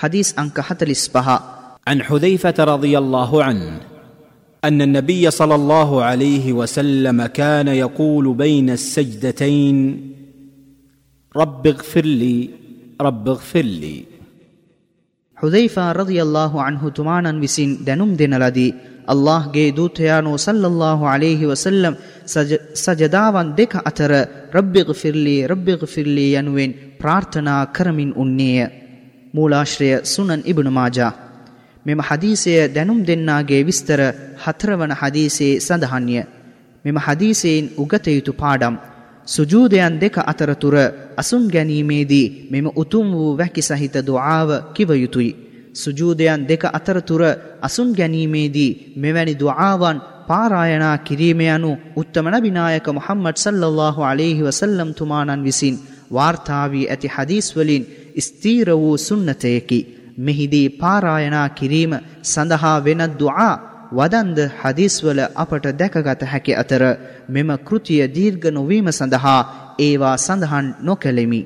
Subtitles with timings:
[0.00, 1.40] حديث أنكحة الإسبهاء
[1.86, 3.80] عن حذيفة رضي الله عنه
[4.62, 9.76] أن النبي صلى الله عليه وسلم كان يقول بين السجدتين
[11.34, 12.36] رب اغفر لي
[13.00, 13.96] رب اغفر لي
[15.38, 18.66] ಹುದೈಫಾ ರದಿಯಲ್ಲಾಹು ಅನ್ಹು ತುಮಾನನ್ವಿಸಿನ್ ದೆನುಮ್ದಿನಲದಿ
[19.12, 21.94] ಅಲ್ಲಾಹ್ಗೆ ದೂತಯಾನು ಸಲ್ಲಲ್ಲಾಹು ಅಲೇಹಿ ವಸಲ್ಲಂ
[22.34, 22.50] ಸಜ
[22.82, 24.12] ಸಜದಾವನ್ ದೆಖ ಅತರ
[24.56, 28.60] ರಬ್ಬಿಗ್ ಫಿರ್ಲಿ ರಬ್ಬಿಗ್ ಫಿರ್ಲಿ ಎನ್ನುವೆನ್ ಪ್ರಾರ್ಥನಾ ಕರಮಿನ್ ಉಣ್ಣೆಯ
[29.34, 31.12] මූලාශ්‍රය සුනන් ඉබ්නු මාජා.
[31.86, 34.00] මෙම හදීසය දැනුම් දෙන්නාගේ විස්තර
[34.44, 36.22] හතරවන හදීසේ සඳහන්ය.
[36.84, 38.74] මෙම හදීසයෙන් උගත යුතු පාඩම්.
[39.26, 40.76] සුජූදයන් දෙක අතරතුර
[41.16, 45.32] අසුන් ගැනීමේදී මෙම උතුම් වූ වැකි සහිත දුආව කිව යුතුයි.
[45.74, 47.22] සුජූදයන් දෙක අතරතුර
[47.62, 55.76] අසුන් ගැනීමේදී මෙවැනි දුආවන් පාරායනා කිරීම යනු උත්තම නබිනායක මුහම්මද් සල්ලල්ලාහු අලයිහි වසල්ලම් තුමාණන් විසින්
[56.10, 57.84] වාර්තා වී ඇති හදීස් වලින්
[58.18, 59.80] ස්ථීර වූ සුන්නතයකි.
[60.18, 61.92] මෙහිදී පාරායනා කිරීම
[62.24, 63.52] සඳහා වෙනත් දුආ
[63.92, 66.82] වදන්ද හදිස්වල අපට දැකගත හැකි අතර
[67.28, 69.40] මෙම කෘතිය දීර්ඝ නොවීම සඳහා
[69.78, 71.42] ඒවා සඳහන් නොකෙලෙමි.